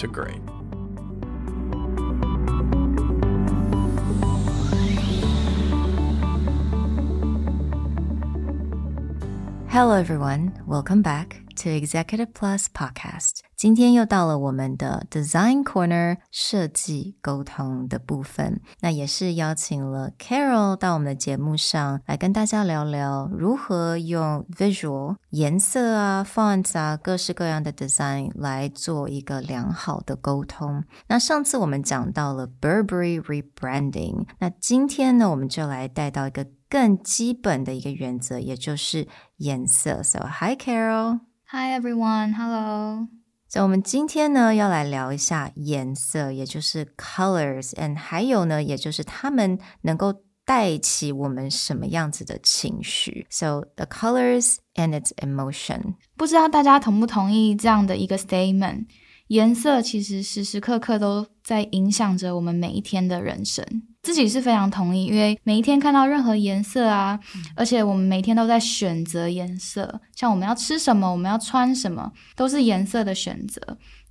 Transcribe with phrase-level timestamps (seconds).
[0.00, 0.40] to great.
[9.68, 10.58] Hello, everyone.
[10.66, 13.40] Welcome back to Executive Plus Podcast。
[13.56, 30.84] 今天又到了我们的 Design Corner 设计沟通的部分，那也是邀请了 Carol 到我们的节目上来跟大家聊聊如何用 Visual 颜色啊、Fonts 啊、各式各样的 Design 来做一个良好的沟通。
[31.08, 40.02] 那上次我们讲到了 Burberry Rebranding，那今天呢，我们就来带到一个更基本的一个原则，也就是颜色。
[40.02, 41.20] So, hi Carol.
[41.52, 43.08] Hi everyone, hello.
[43.48, 53.26] 所以，我们今天呢要来聊一下颜色，也就是 colors，and 还有呢，也就是它们能够带起我们什么样子的情绪。
[53.30, 55.96] So the colors and its emotion。
[56.16, 58.86] 不知道大家同不同意这样的一个 statement？
[59.26, 63.64] 颜色其实时时刻刻都在影响着我们每一天的人生。
[64.02, 67.20] 自己是非常同意，因为每一天看到任何颜色啊，
[67.54, 73.60] 而且我们每天都在选择颜色，像我们要吃什么，我们要穿什么，都是颜色的选择。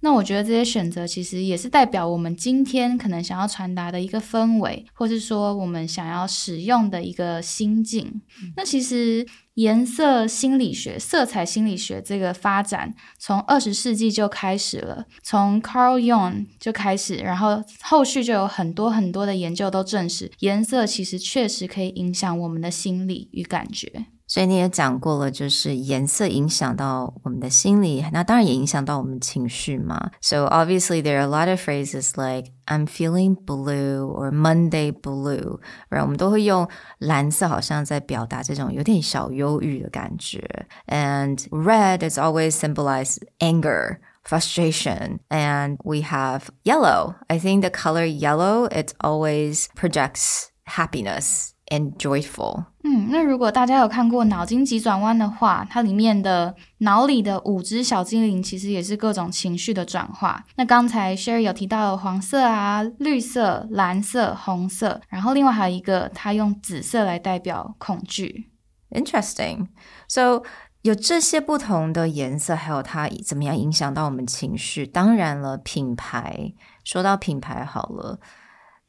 [0.02, 8.22] 那我觉得这些选择其实也是代表我们今天可能想要传达的一个氛围，或是说我们想要使用的一个心境。
[8.56, 9.26] 那其实。
[9.56, 24.06] 颜色心理学、色彩心理学这个发展从二十世纪就开始了，从 Carl Jung 就开始，然后后续就有很多很多的研究都证实，颜色其实确实可以影响我们的心理与感觉。
[24.29, 30.11] 所以你也讲过了，就是颜色影响到我们的心理，那当然也影响到我们情绪嘛。
[30.23, 35.61] So obviously there are a lot of phrases like I'm feeling blue or Monday blue，
[35.91, 36.67] 然后我们都会用
[36.99, 40.67] 蓝色，好像在表达这种有点小忧郁的感觉。
[40.87, 47.17] And red is always symbolize anger, frustration, and we have yellow.
[47.29, 51.51] I think the color yellow it always projects happiness.
[51.70, 52.66] and joyful。
[52.84, 60.44] 嗯，那如果大家有看过脑筋急转弯的话，它里面的脑里的五只小精灵其实也是各种情绪的转化。
[60.56, 68.50] 那刚才 Sherry 有提到了黄色啊、绿色、蓝色、红色，然后另外还有一个，它用紫色来代表恐惧。
[68.92, 69.68] Interesting.
[70.08, 70.44] So
[70.82, 74.88] 有这些不同的颜色，还有它怎么样影响到我们情绪？
[74.88, 76.54] 当然了，品牌，
[76.86, 78.20] 说到品牌好了。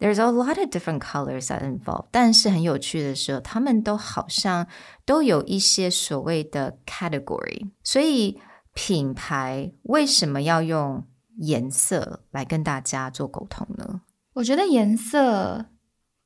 [0.01, 4.67] There's a lot of different colors that involve，但是很有趣的是，他们都好像
[5.05, 7.71] 都有一些所谓的 category。
[7.85, 8.41] 所以
[8.73, 11.05] 品牌为什么要用
[11.37, 14.01] 颜色来跟大家做沟通呢？
[14.33, 15.67] 我觉得颜色。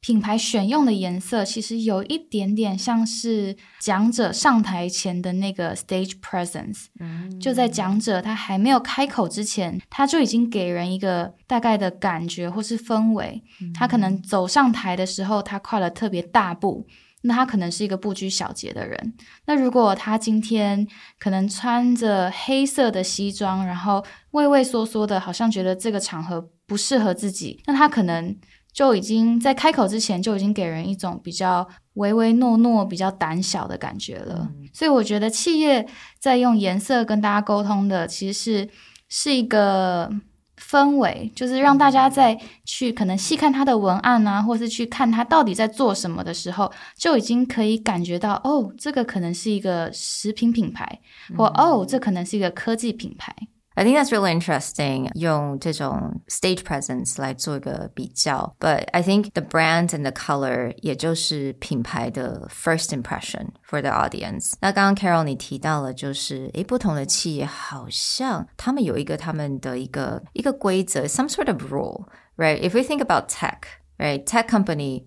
[0.04, 13.42] 品牌选用的颜色其实有一点点像是讲者上台前的那个 stage presence，嗯，就在讲者他还没有开口之前，他就已经给人一个大概的感觉或是氛围。
[13.72, 16.86] 他可能走上台的时候，他跨了特别大步，
[17.22, 19.14] 那他可能是一个不拘小节的人。
[19.46, 20.86] 那如果他今天
[21.18, 28.36] 可能穿着黑色的西装，然后畏畏缩缩的，好像觉得这个场合不适合自己，那他可能。
[28.74, 34.50] 就已经在开口之前就已经给人一种比较唯唯诺诺、比较胆小的感觉了。
[34.56, 34.68] 嗯。
[34.74, 35.86] 所以我觉得企业
[36.18, 38.68] 在用颜色跟大家沟通的，其实是
[39.08, 40.10] 是一个
[40.58, 51.00] 氛围，就是让大家在去可能细看它的文案啊，或是去看它到底在做什么的时候，就已经可以感觉到哦，这个可能是一个食品品牌，
[51.36, 53.32] 或哦，这可能是一个科技品牌。
[53.75, 55.09] I think that's really interesting.
[55.15, 63.81] 用这种 stage presence 来做一个比较，but I think the brand and the color 也就是品牌的 first impression for
[63.81, 64.55] the audience。
[64.59, 72.59] 那刚刚 Carol 你提到了，就是诶，不同的企业好像他们有一个他们的一个一个规则，some sort of rule, right?
[72.59, 73.59] If we think about tech.
[73.97, 75.05] ，right tech company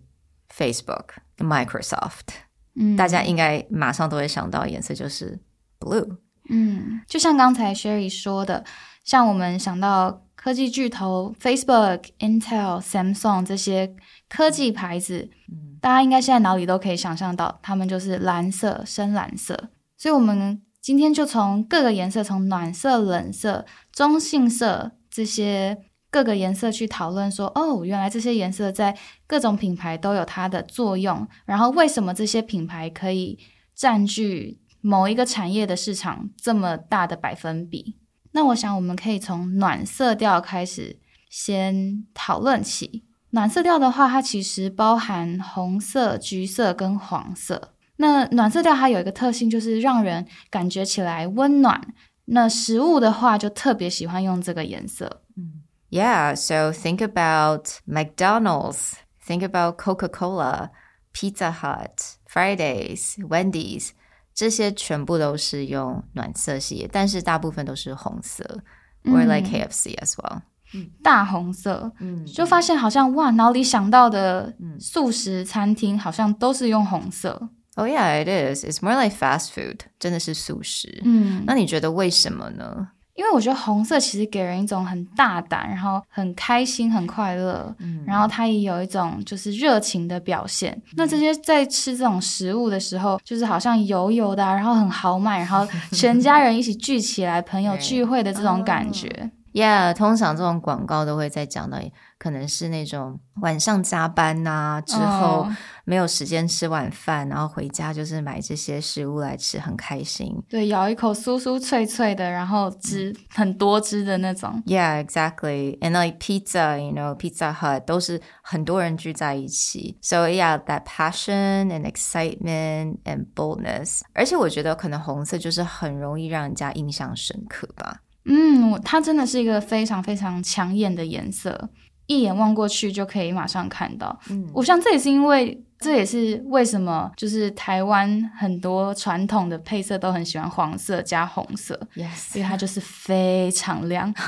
[0.48, 2.28] Facebook Microsoft，
[2.74, 5.38] 嗯，大家应该马上都会想到颜色就是
[5.78, 6.16] blue。
[6.49, 8.63] 嗯，就像刚才 Sherry 说的，
[9.03, 13.95] 像我们想到科技巨头 Facebook、Intel、Samsung 这些
[14.29, 19.69] 科技牌子，嗯，大家应该现在脑里都可以想象到，它们就是蓝色、深蓝色。
[19.97, 25.77] 所以，我们今天就从各个颜色，从暖色、冷色、中性色这些
[26.09, 28.95] 各个颜色去讨论，说，哦，原来这些颜色在
[29.25, 33.37] 各种品牌都有它的作用，然后为什么这些品牌可以
[33.75, 37.97] 占据某一个产业的市场这么大的百分比？
[38.31, 40.97] 那我想我们可以从暖色调开始
[41.29, 43.03] 先讨论起。
[43.31, 47.73] 暖色调的话，它其实包含红色、橘色跟黄色。
[47.97, 51.93] 那暖色调它有一个特性，就是让人感觉起来温暖。
[52.23, 55.23] 那食物的话，就特别喜欢用这个颜色。
[55.35, 58.93] 嗯，Yeah, so think about McDonald's,
[59.25, 60.69] think about Coca-Cola,
[61.13, 63.89] Pizza Hut, Fridays, Wendy's，
[64.37, 68.61] 这些全部都是用暖色系，但是大部分都是红色。
[69.03, 70.41] Or like KFC as well，
[70.75, 71.91] 嗯，大红色。
[71.99, 77.49] 嗯，就发现好像哇，脑里想到的素食餐厅好像都是用红色。
[77.75, 78.63] Oh yeah, it is.
[78.63, 79.79] It's more like fast food.
[79.97, 81.01] 真的是素食。
[81.03, 82.89] 嗯，那你觉得为什么呢？
[83.17, 90.71] 因为我觉得红色其实给人一种很大胆，然后很开心、很快乐，嗯，然后它也有一种就是热情的表现。
[90.85, 99.31] 嗯、那这些在吃这种食物的时候，就是好像油油的、啊，然后很豪迈，然后全家人一起聚起来，朋友 聚会的这种感觉。
[99.57, 99.63] Oh.
[99.63, 101.79] Yeah，通常这种广告都会在讲到，
[102.19, 105.47] 可能是那种晚上加班呐、啊，之后
[105.83, 107.33] 没有时间吃晚饭，oh.
[107.33, 110.35] 然后回家就是买这些食物来吃，很开心。
[110.47, 114.61] 对，咬一口酥酥脆脆的，然后汁很多汁的那种。
[114.65, 115.79] Yeah, exactly.
[115.79, 119.97] And like pizza, you know, Pizza Hut 都是很多人聚在一起。
[120.01, 124.01] So yeah, that passion and excitement and boldness.
[124.13, 128.01] 而且我觉得可能红色就是很容易让人家印象深刻吧。
[128.27, 131.69] 嗯，它真的是一个非常非常抢眼的颜色，
[132.05, 134.19] 一眼望过去就可以马上看到。
[134.29, 141.79] 嗯，我想这也是因为，这也是为什么就是台湾很多传统的配色都很喜欢黄色加红色。
[141.95, 144.13] Yes，因为它就是非常亮。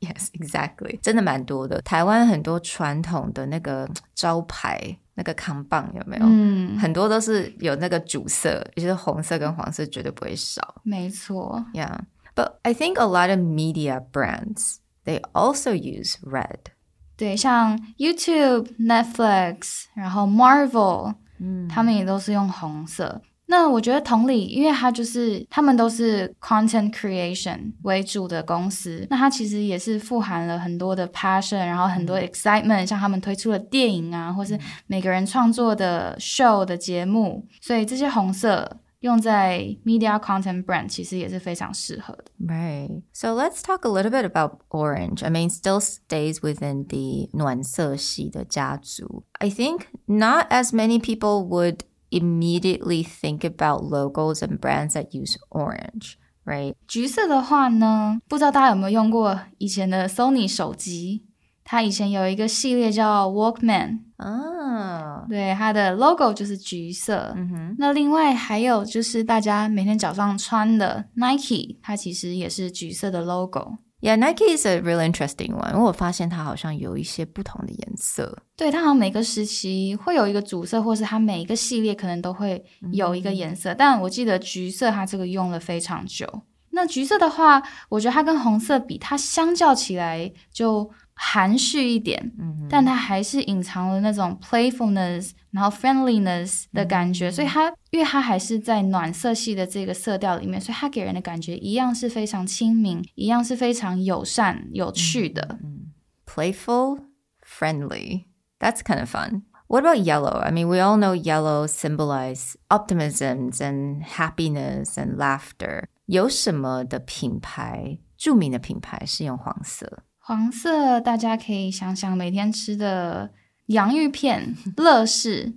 [0.00, 1.82] Yes, exactly，真的蛮多的。
[1.82, 6.24] 台湾很多传统的那个招牌，那个扛棒有没有？
[6.26, 10.76] 嗯，很多都是有那个主色，也就是红色跟黄色绝对不会少。
[10.82, 11.98] 没错，Yeah。
[12.37, 16.71] But I think a lot of media brands they also use red.
[17.15, 23.21] 对，像 YouTube、Netflix，然后 Marvel，嗯，他们也都是用红色。
[23.45, 38.79] 那我觉得同理，因为它就是他们都是 content creation 为主的公司，那它其实也是富含了很多的 passion，然后很多 excitement，像他们推出的电影啊，或是每个人创作的 show 的节目，所以这些红色。
[38.99, 42.25] 用在 media content brand 其实也是非常适合的。
[42.39, 43.01] Right.
[43.11, 45.23] So let's talk a little bit about orange.
[45.23, 49.25] I mean, still stays within the 暖色系的家族。
[49.33, 51.79] I think not as many people would
[52.09, 56.13] immediately think about logos and brands that use orange,
[56.45, 56.75] right?
[56.87, 61.25] 橘色的话呢，不知道大家有没有用过以前的 Sony 手机？
[61.70, 65.28] 它以前有一个系列叫 Walkman 啊，oh.
[65.28, 67.34] 对，它的 logo 就是橘色。
[67.36, 73.76] 嗯哼，那另外还有就是大家每天早上穿的 Nike，它其实也是橘色的 logo。
[74.00, 75.72] Yeah, Nike is a really interesting one。
[75.72, 78.38] 因为我发现它好像有一些不同的颜色。
[78.56, 83.74] 对，它好像每个时期会有一个主色，或是它每一个系列可能都会有一个颜色。
[83.74, 86.26] 嗯、但我记得橘色它这个用了非常久。
[86.70, 90.90] 那橘色的话，我觉得它跟红色比，它相较起来就。
[91.20, 105.58] 含蓄一点，嗯、但它还是隐藏了那种 playfulness，然后 friendliness 的感觉，嗯、所以它因为它还是在暖色系的这个色调里面，所以它给人的感觉一样是非常亲民，一样是非常友善、有趣的。
[105.64, 105.92] 嗯、
[106.24, 107.00] playful,
[107.44, 108.26] friendly,
[108.60, 109.42] that's kind of fun.
[109.66, 110.38] What about yellow?
[110.38, 115.88] I mean, we all know yellow symbolize optimism and happiness and laughter.
[116.06, 120.04] 有什么的品牌，著名的品牌是用黄色？
[120.28, 123.30] 黄色，大家可以想想每天吃的
[123.68, 125.54] 洋芋片， 乐事，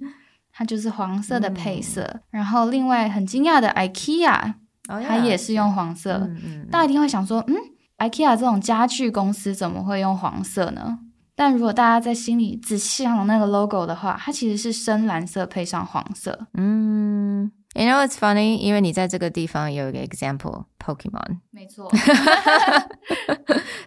[0.53, 2.01] 它就是黄色的配色。
[2.03, 4.53] 嗯、然后另外很惊讶的 IKEA，、
[4.87, 6.13] oh、它也是用黄色。
[6.23, 7.55] 嗯嗯、大家一定会想说，嗯
[7.97, 10.99] ，IKEA 这种家具公司怎么会用黄色呢？
[11.35, 16.47] 但如果大家在心里仔细想那个 logo 的话，它其实是深蓝色配上黄色。
[16.53, 21.39] 嗯 You know it's funny，因为你在这个地方有一个 example，Pokemon。
[21.51, 21.89] 没错，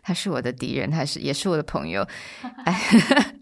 [0.02, 2.06] 他是我的敌人，他是也是我的朋友。
[2.64, 2.72] I,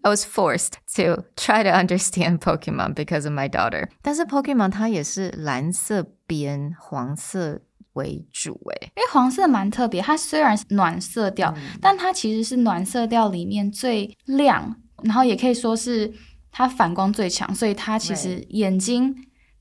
[0.03, 3.89] I was forced to try to understand Pokemon because of my daughter。
[4.03, 7.61] 但是 Pokemon 它也是蓝色边，黄色
[7.93, 16.13] 为主，诶，因为黄色蛮特别，它虽然是暖色调，嗯、但它其实是暖色调里面最亮，然后也可以说是
[16.51, 19.15] 它反光最强，所以它其实眼睛。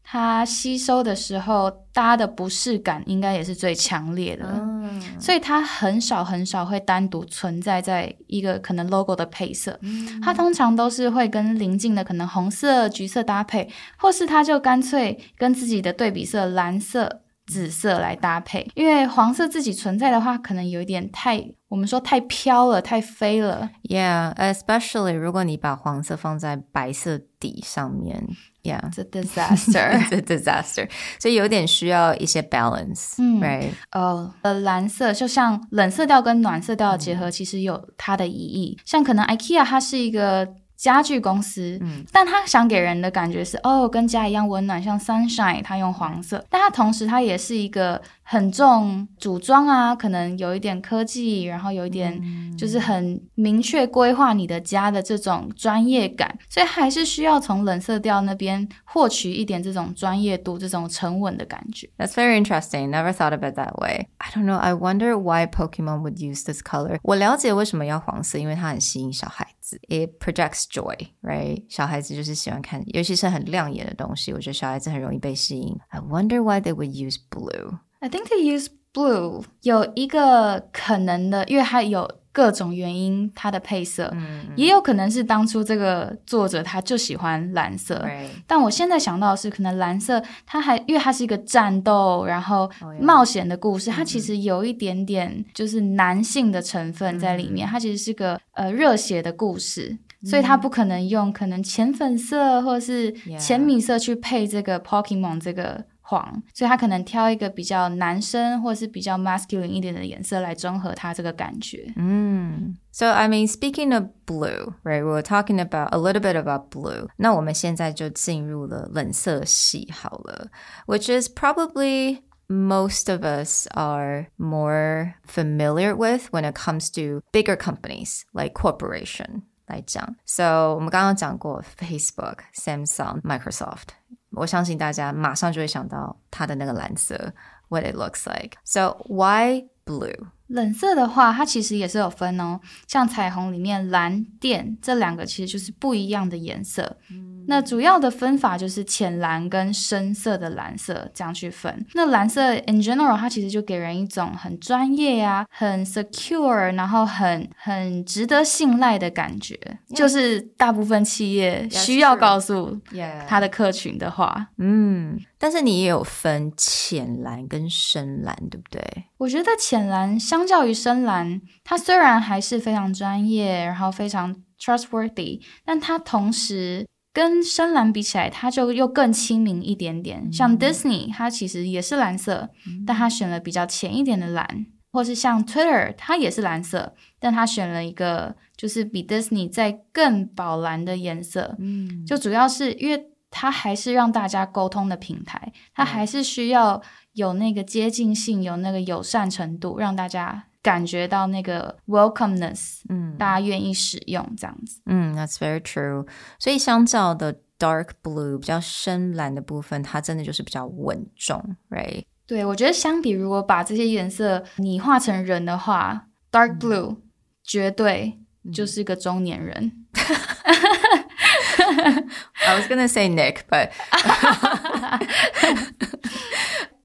[0.04, 17.22] 它吸收的时候，大家的不适感应该也是最强烈的，嗯、所以它很少很少会单独存在在一个可能 logo 的配色，嗯、它通常都是会跟邻近的可能红色、橘色搭配，或是它就干脆跟自己的对比色蓝色。
[17.52, 23.70] 紫色来搭配，因为黄色自己存在的话，可能有一点太，我们说太飘了，太飞了。
[23.84, 28.26] Yeah，especially 如果你把黄色放在白色底上面
[28.64, 30.90] ，Yeah，it's a disaster，it's a disaster。
[31.20, 33.72] 所以有点需要一些 balance，嗯，right？
[33.92, 38.78] 哦，呃，蓝色就像冷色调跟暖色调的结合，其实有它的意义。
[38.80, 40.48] 嗯、像可能 IKEA 它是一个。
[40.82, 52.20] 家具公司，嗯，但他想给人的感觉是，哦，跟家一样温暖，像 Sunshine，他用黄色，但他同时他也是一个很重组装啊，可能有一点科技，然后有一点
[52.58, 61.88] 就是很明确规划你的家的这种专业感，所以还是需要从冷色调那边获取一点这种专业度、这种沉稳的感觉。
[62.00, 62.90] That's very interesting.
[62.90, 64.08] Never thought of it that way.
[64.18, 64.58] I don't know.
[64.58, 66.98] I wonder why Pokemon would use this color.
[67.04, 69.81] 我了解为什么要黄色，因为它很吸引小孩 子。
[69.89, 71.65] It projects joy, right?
[71.69, 74.33] 小孩子就是喜欢看，尤其是很亮眼的东西。
[74.33, 75.77] 我觉得小孩子很容易被吸引。
[75.89, 77.79] I wonder why they would use blue.
[78.01, 82.11] I think they use blue 有一个可能的，因为它有。
[82.34, 88.08] 各种原因，它的配色，嗯嗯、也有可能是当初这个作者他就喜欢蓝色。
[88.48, 92.70] 但我现在想到的是，可能蓝色它还因为它是一个战斗，然后
[93.00, 93.98] 冒险的故事，oh.
[93.98, 97.68] 它其实有一点点就是男性的成分在里面。
[97.68, 105.84] 嗯、它其实是个呃热血的故事，嗯、所以它不可能用可能浅粉色或是浅米色去配这个 Pokemon 这个。
[106.11, 111.93] 黄，所以他可能挑一个比较男生或是比较 masculine 一点的颜色来中和他这个感觉。
[111.97, 115.03] 嗯，So I mean, speaking of blue, right?
[115.03, 117.09] We were talking about a little bit about blue.
[117.17, 120.49] 那我们现在就进入了冷色系好了，
[120.87, 128.21] which is probably most of us are more familiar with when it comes to bigger companies
[128.33, 130.15] like corporation 来讲。
[130.25, 133.89] So 我们刚刚讲过 Facebook, Samsung, Microsoft。
[134.32, 137.34] 我相信大家马上就会想到它的那个蓝色
[137.70, 138.58] ，what it looks like.
[138.64, 140.28] So why blue?
[140.52, 142.60] 冷色的话，它其实也是有分哦。
[142.88, 146.98] 像彩虹里面蓝靛这两个其实就是不一样的颜色。
[147.10, 151.84] 嗯那主要的分法就是浅蓝跟深色的蓝色这样去分。
[151.96, 159.60] 那蓝色 in general 它其实就给人一种很专业呀、啊、很 secure，然后很很值得信赖的感觉。
[159.90, 159.96] Yeah.
[159.96, 162.80] 就是大部分企业需要告诉
[163.28, 164.50] 他的客群的话。
[164.60, 169.06] 嗯，但是你也有分浅蓝跟深蓝，对不对？
[169.18, 176.88] 我觉得浅蓝相较于深蓝，它虽然还是非常专业，然后非常 trustworthy，但它同时。
[177.14, 180.22] 跟深蓝比起来，它就又更亲民一点点。
[180.24, 191.58] 嗯、像 Disney，它其实也是蓝色，嗯、但它选了比较浅一点的蓝，或是像 Twitter，它也是蓝色，但它选了一个就是比 Disney 再更宝蓝的颜色。
[191.60, 196.82] 嗯，就主要是因为它还是让大家沟通的平台，它还是需要
[197.14, 200.44] 有那个接近性，有那个友善程度，让大家。
[200.64, 206.08] 感觉到那个 welcomeness，嗯，大家愿意使用这样子，嗯，That's very true。
[206.38, 212.04] 所以相较的 dark blue 比较深蓝的部分，它真的就是比较稳重，right？
[212.28, 217.02] 对，我觉得相比如果把这些颜色拟化成人的话，dark blue、嗯、
[217.44, 218.20] 绝对
[218.54, 219.72] 就是个中年人。
[219.96, 219.96] 嗯、
[222.46, 223.72] I was gonna say Nick, but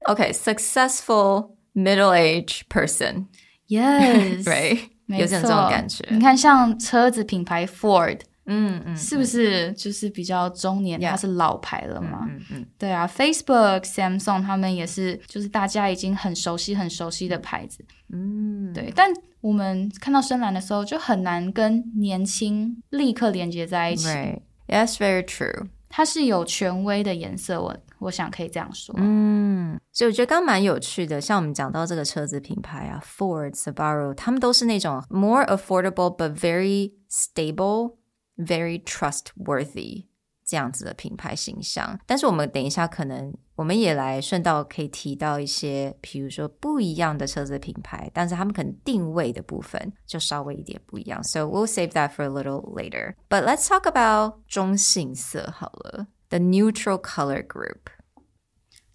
[0.07, 3.27] okay, successful middle-aged person.
[3.67, 6.05] Yes，right， 没错，有这种感觉。
[6.09, 10.99] 你看，像车子品牌 Ford，嗯嗯，是不是就是比较中年？
[10.99, 12.25] 它是老牌了嘛？
[12.29, 17.83] 嗯嗯，对啊，Facebook、Samsung 他们也是，就是大家已经很熟悉、很熟悉的牌子。
[18.13, 18.91] 嗯，对。
[18.95, 19.11] 但
[19.41, 24.07] 我们看到深蓝的时候，就很难跟年轻立刻连接在一起。
[24.07, 25.67] Right，Yes, very true。
[25.89, 28.95] 它是有权威的颜色，我我想可以这样说。
[28.97, 37.95] 嗯，所以我觉得刚蛮有趣的，像我们讲到这个车子品牌啊，Ford、Subaru，他们都是那种 more affordable but very stable,
[38.37, 40.05] very trustworthy
[40.45, 41.99] 这样子的品牌形象。
[42.05, 51.23] 但是我们等一下可能我们也来顺道可以提到一些，比如说不一样的车子品牌，但是他们可能定位的部分就稍微一点不一样。
[51.23, 53.15] So we'll save that for a little later.
[53.27, 57.77] But let's talk about 中性色好了，the neutral color group。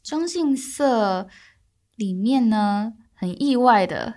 [0.03, 1.29] 中性色
[1.97, 4.15] 里面呢，很意外的。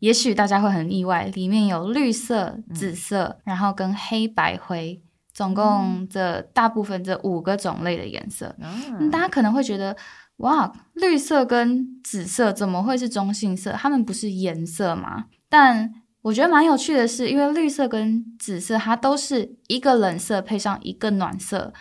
[0.00, 5.00] 也许大家会很意外，里面有绿色、紫色，嗯、然后跟黑白灰，
[5.32, 8.54] 总共这大部分这五个种类的颜色。
[8.58, 9.96] 嗯，大家可能会觉得，
[10.38, 13.72] 哇，绿色跟紫色怎么会是中性色？
[13.74, 15.26] 它们不是颜色吗？
[15.48, 21.72] 但我觉得蛮有趣的是，因为绿色跟紫色它都是一个冷色配上一个暖色。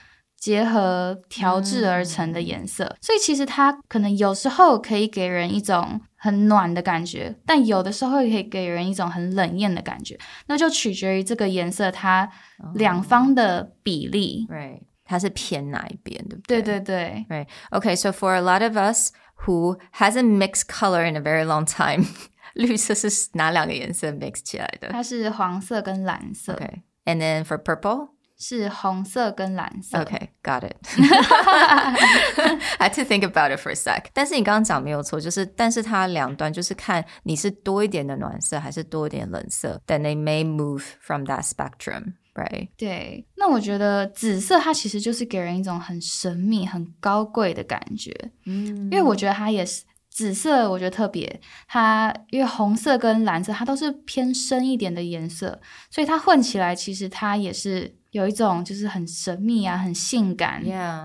[0.41, 10.17] 结合调制而成的颜色，嗯，所以其实它可能有时候可以给人一种很暖的感觉，但有的时候也可以给人一种很冷艳的感觉。
[10.47, 12.27] 那就取决于这个颜色它
[12.73, 14.81] 两方的比例，对，oh, right.
[15.05, 16.61] 它是偏哪一边，对不对？
[16.63, 17.47] 对对对，right.
[17.69, 19.11] Okay, so for a lot of us
[19.45, 22.07] who hasn't mixed color in a very long time，
[22.55, 24.87] 绿色是哪两个颜色 mix 起来的？
[24.89, 26.53] 它是黄色跟蓝色。
[26.53, 28.09] Okay, and then for purple。
[28.41, 29.99] 是红色跟蓝色。
[29.99, 30.75] Okay, got it.
[32.79, 34.05] I had to think about it for a sec.
[34.13, 42.69] 但是你刚刚讲没有错，就是但是它两端就是看你是多一点的暖色还是多一点冷色，then they may move from that spectrum, right?
[42.75, 48.11] 对，那我觉得紫色它其实就是给人一种很神秘、很高贵的感觉。
[48.45, 57.95] 嗯，因为我觉得它也是紫色，我觉得特别它，因为红色跟蓝色它都是偏深一点的颜色，所以它混起来其实它也是。
[58.11, 60.61] 有一种就是很神秘啊，很性感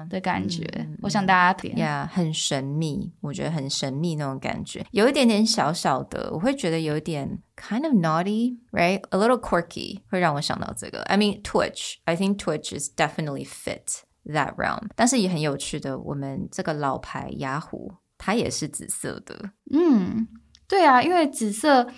[0.08, 0.64] 的感觉。
[0.64, 11.02] Yeah, 我想大家听，Yeah，很神秘，我觉得很神秘那种感觉，有一点点小小的，我会觉得有点 kind of naughty，right？A little quirky，会让我想到这个。
[11.02, 14.88] I mean Twitch，I think Twitch is definitely fit that realm。
[14.96, 19.50] 但是也很有趣的，我们这个老牌雅虎，它也是紫色的。
[19.72, 20.26] 嗯，
[20.66, 21.88] 对啊，因为紫色。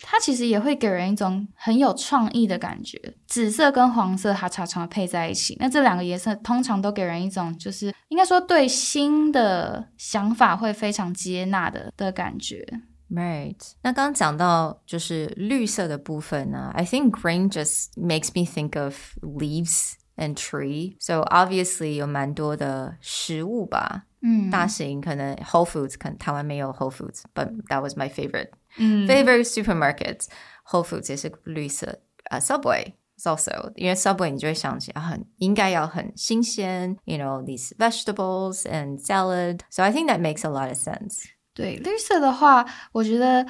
[0.00, 12.66] 它其实也会给人一种很有创意的感觉，紫色跟黄色它常常配在一起，那这两个颜色通常都给人一种就是应该说对新的想法会非常接纳的的感觉。
[13.08, 26.90] Right，那刚刚讲到就是绿色的部分呢，I think green just makes me think of leaves and tree，so obviously 有蛮多的食物吧，嗯，大型可能 Whole Foods，可能台湾没有 Whole
[26.90, 28.48] Foods，but that was my favorite。
[28.77, 30.25] 嗯，favorite supermarkets
[30.67, 40.19] Whole Foods 也是绿色，呃、uh,，Subway is also，因为 Subway 你就会想起很应该要很新鲜，you know these vegetables and salad，so I think that
[40.19, 41.25] makes a lot of sense。
[41.53, 43.45] 对，绿色的话，我觉得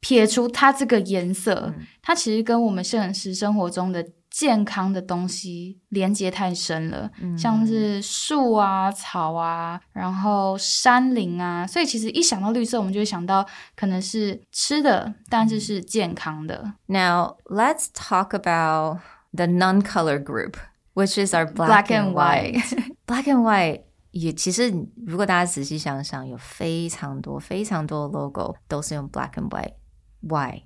[0.00, 4.06] 撇除它这个颜色，嗯、它其实跟我们现实生活中的。
[4.36, 16.74] 健康的东西连接太深了，嗯、像是树啊、草啊，然后山林啊，所以其实一想到绿色，我们就会想到可能是吃的，但是是健康的。
[16.86, 19.00] Now let's talk about
[19.32, 20.54] the non-color group,
[20.94, 22.62] which is our black, black and white.
[23.06, 24.72] black and white 也其实
[25.06, 29.74] 如果大家仔细想想，有非常多非常多的 logo 都是用 black and white.
[30.20, 30.62] Why?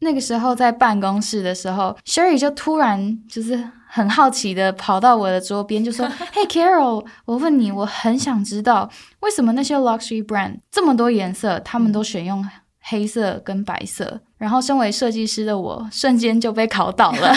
[0.00, 12.46] 那个时候在办公室的时候，Sherry 就突然就是很好奇的跑到我的桌边，就说： “Hey Carol，我问你，我很想知道为什么那些 luxury brand 这么多颜色，他们都选用
[12.82, 17.34] 黑色跟白色。”然后身为设计师的我，瞬间就被考倒了，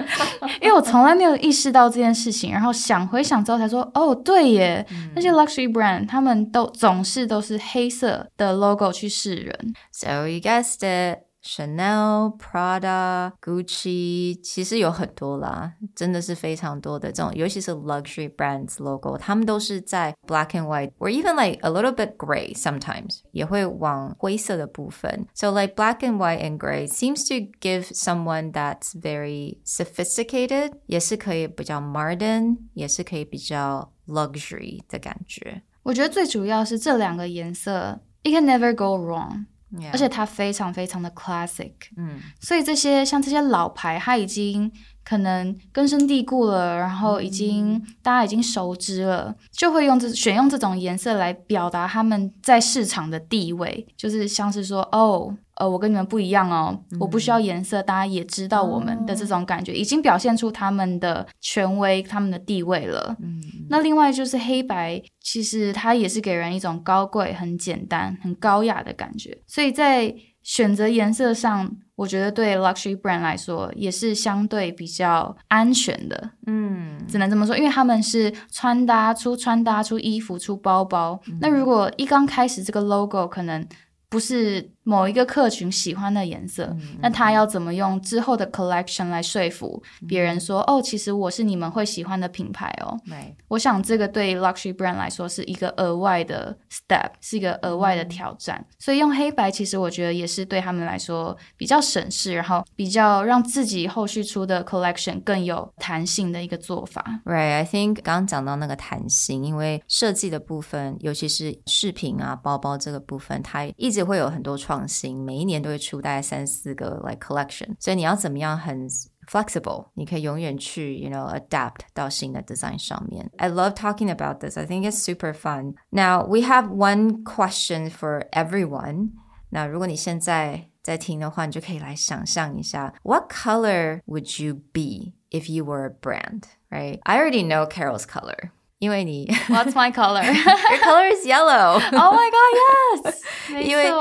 [0.60, 2.52] 因为我从来没有意识到这件事情。
[2.52, 11.20] 然后想回想之后才说：“哦，对耶，嗯、那些 luxury brand 他们都总是都是黑色的 logo 去示人。” So you guessed it.
[11.43, 25.25] Chanel、Prada、Gucci，其实有很多啦，真的是非常多的这种，尤其是 luxury brands logo，他们都是在 black and white，or even like a little bit gray sometimes，也会往灰色的部分。
[25.33, 34.81] So like black and white and gray seems to give someone that's very sophisticated，也是可以比较 modern，也是可以比较 luxury
[34.89, 35.61] 的感觉。
[35.83, 39.45] 我觉得最主要是这两个颜色，it can never go wrong。
[39.92, 44.70] 而且它非常非常的 classic，嗯，所以这些像这些老牌，它已经
[45.04, 55.36] 可能根深蒂固了，然后已经、嗯、大家已经熟知了，就会用这选用这种颜色来表达他们在市场的地位，就是像是说哦。
[55.56, 63.14] 呃，我跟你们不一样哦，嗯、我不需要颜色，大家也知道我们的这种感觉，哦、已经表现出他们的权威、他们的地位了。
[63.22, 63.38] 嗯，
[63.68, 69.42] 那另外就是黑白，其实它也是给人一种高贵、很简单、很高雅的感觉。
[69.46, 76.30] 所以在选择颜色上，我觉得对 luxury brand 来说也是相对比较安全的。
[76.46, 81.20] 嗯，只能这么说，因为他们是穿搭出穿搭出衣服出包包。
[81.28, 83.64] 嗯、那如果一刚开始这个 logo 可能
[84.08, 84.71] 不是。
[84.84, 92.98] 某一个客群喜欢的颜色，嗯、那他要怎么用之后的 collection 来说服别人说，嗯、哦，其实我是你们会喜欢的品牌哦。
[93.06, 98.58] 对，我想这个对 luxury brand 来说是一个额外的 step，是一个额外的挑战。
[98.58, 107.04] 嗯、所以用黑白，其实我觉得也是对他们来说比较省事，然后比较让自己后续出的 collection 更有弹性的一个做法。
[107.24, 114.71] Right, I think 刚刚讲到那个弹性，因为设计的部分，尤其是饰品啊、包包这个部分，它一直会有很多创。
[114.71, 118.87] 创新，每一年都会出大概三四个 like collection，所以你要怎么样很
[119.27, 123.29] flexible，你可以永远去 you know adapt 到新的 design 上面。
[123.37, 124.57] I love talking about this.
[124.57, 125.73] I think it's super fun.
[125.89, 129.09] Now we have one question for everyone.
[129.49, 136.43] 那如果你现在在听的话，你就可以来想象一下，What color would you be if you were a brand?
[136.69, 136.99] Right?
[137.03, 138.51] I already know Carol's color.
[138.81, 140.23] 因为你 What's my color?
[140.23, 141.79] Your color is yellow.
[141.93, 143.23] Oh my god, yes.
[143.61, 143.91] 因为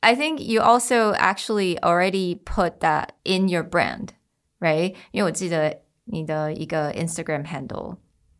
[0.00, 4.10] I think you also actually already put that in your brand,
[4.60, 4.94] right?
[5.12, 7.96] 因为我记得你的一个 Instagram handle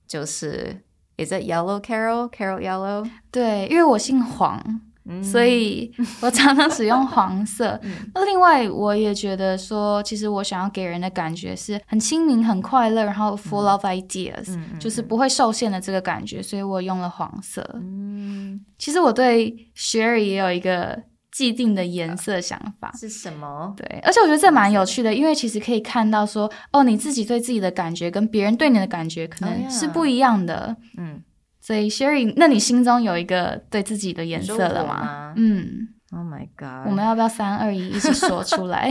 [0.07, 0.83] 就是
[1.16, 2.31] Is it yellow Carol?
[2.31, 3.09] Carol yellow?
[3.31, 4.81] 对，因为我姓黄。
[5.24, 5.91] 所以
[6.22, 7.80] 我常常使用黄色。
[8.13, 16.41] 那另外，我也觉得说，其实我想要给人的感觉是很亲民、很快乐，然后 full of ideas，就是不会受限的这个感觉。
[16.41, 17.67] 所以我用了黄色。
[17.76, 22.91] 嗯，其实我对 Sherry 也有一个既定的颜色想法。
[22.98, 23.74] 是什么？
[23.78, 30.76] 对，而且我觉得这蛮有趣的，因为其实可以看到说，哦，你自己对自己的感觉跟别人对你的感觉可能是不一样的。
[30.98, 31.22] 嗯。
[31.67, 34.99] 所以，Sherry，那你心中有一个对自己的颜色了吗？
[35.01, 38.89] 吗嗯，Oh my God，我们要不要三二一一起说出来？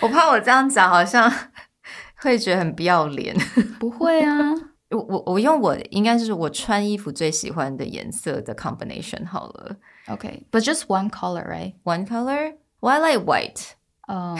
[0.00, 1.30] 我怕我这样讲好像
[2.16, 3.36] 会觉得很不要脸。
[3.78, 4.54] 不会啊，
[4.88, 9.76] 我我我用我应该就是我穿衣服最喜欢的颜色的 combination 好了。
[10.06, 11.74] OK，but、okay, just one color, right?
[11.84, 12.54] One color?
[12.80, 13.74] Well, I like white.
[14.08, 14.38] Um,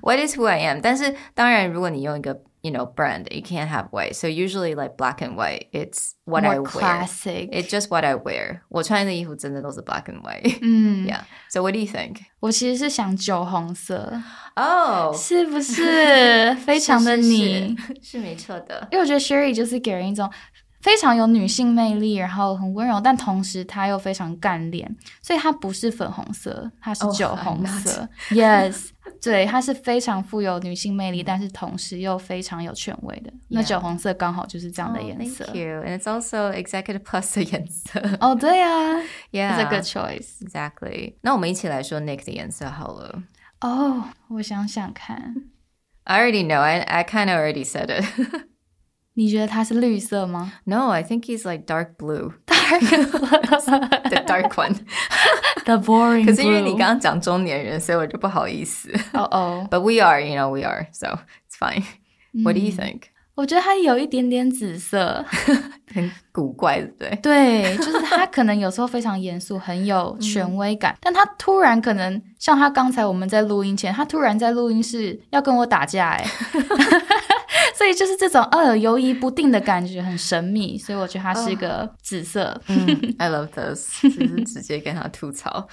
[0.00, 0.80] white is who I am.
[0.80, 3.27] 但是当然，如果你用一个 you know, brand.
[3.31, 4.15] You can't have white.
[4.15, 6.69] So usually like black and white, it's what More I wear.
[6.69, 7.49] classic.
[7.51, 8.61] It's just what I wear.
[8.69, 10.59] 我穿的衣服真的都是 black and white.
[10.61, 11.21] 嗯 Yeah.
[11.49, 12.17] So what do you think?
[12.39, 14.21] 我其实是想酒红色。
[14.55, 17.75] 哦，是不是非常的你？
[17.75, 18.87] 是，是，是，是没错的。
[18.91, 20.29] 因为我觉得 Sherry 就是给人一种
[20.80, 28.00] 非常有女性魅力，然后很温柔，但同时她又非常干练，所以她不是粉红色，她是酒红色。
[28.00, 28.90] Oh, yes.
[29.20, 33.32] 对，她是非常富有女性魅力，但是同时又非常有权威的。
[33.48, 35.44] 那酒红色刚好就是这样的颜色。
[35.44, 35.82] Oh, thank you.
[35.82, 38.00] And it's also Executive Plus 的颜色。
[38.20, 38.68] 哦，对呀
[39.32, 40.38] ，Yeah, it's a good choice.
[40.40, 41.14] Exactly.
[41.22, 43.24] 那我们一起来说 Nick 的颜色好了。
[43.60, 43.94] 哦
[44.28, 45.34] ，oh, 我想想看。
[46.04, 46.60] I already know.
[46.60, 48.47] I I kind of already said it.
[49.18, 52.30] 你觉得它是绿色吗？No i think he's like dark blue.
[52.46, 52.80] Dark
[54.10, 54.76] the dark one.
[55.66, 58.88] The boring 可是因为你刚刚讲中年人所以我就不好意思。
[59.14, 61.08] 哦哦 but we are you know we are so
[61.48, 61.82] it's fine.
[62.44, 63.02] What do you think?
[63.34, 65.24] 我觉得它有一点点紫色。
[65.92, 67.16] 很古怪对不对？
[67.22, 70.94] 对就是他可能有时候非常严肃很有权威感。
[71.00, 76.24] 但他突然可能像他刚才我们在录音前他突然在录音室要跟我打架哎。
[77.76, 82.60] 所以就是这种呃游移不定的感觉很神秘，所以我觉得它是一个紫色。
[82.68, 82.78] Oh,
[83.18, 85.68] I love this，就是直接跟他吐槽。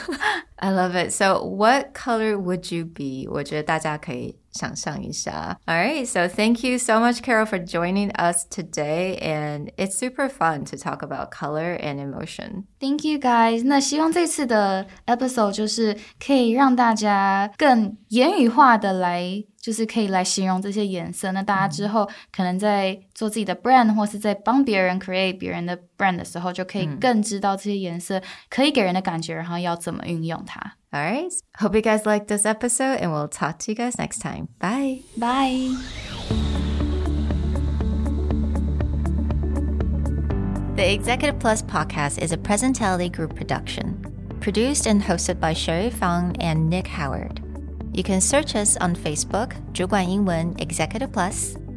[0.56, 1.10] I love it.
[1.10, 3.30] So what color would you be？
[3.30, 5.59] 我觉得大家可以想象一下。
[5.65, 6.05] All right.
[6.05, 9.17] So thank you so much, Carol, for joining us today.
[9.17, 12.65] And it's super fun to talk about color and emotion.
[12.79, 13.63] Thank you, guys.
[13.65, 19.45] 那希望这次的 episode 就是可以让大家更言语化的来。
[19.61, 21.31] 就是可以来形容这些颜色。
[21.31, 30.73] 那大家之后可能在 做自己的 brand，或是在帮别人 create 别人的 brand 的时候，就可以更知道这些颜色可以给人的感觉，然后要怎么运用它。
[30.91, 34.47] All right, hope you guys like this episode, and we'll talk to you guys next time.
[34.59, 35.03] Bye.
[35.17, 35.75] Bye.
[40.75, 44.01] The Executive Plus podcast is a Presentality Group production,
[44.41, 47.39] produced and hosted by Sherry Fang and Nick Howard.
[47.93, 51.55] You can search us on Facebook, 主管英文 Executive Plus.